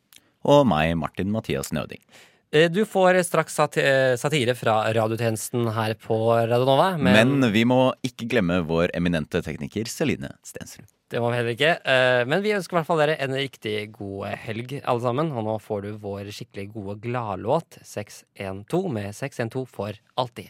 [0.49, 2.01] Og meg, Martin Mathias Nøding.
[2.51, 6.95] Eh, du får straks eh, satire fra radiotjenesten her på Radionova.
[6.97, 10.89] Men, men vi må ikke glemme vår eminente tekniker Celine Stensrud.
[11.13, 11.75] Det må vi heller ikke.
[11.85, 15.33] Eh, men vi ønsker i hvert fall dere en riktig god helg, alle sammen.
[15.37, 20.49] Og nå får du vår skikkelig gode gladlåt 612 med 612 for alltid.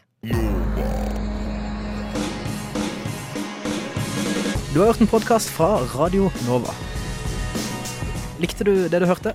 [4.70, 6.70] Du har hørt en podkast fra Radio Nova.
[8.38, 9.34] Likte du det du hørte?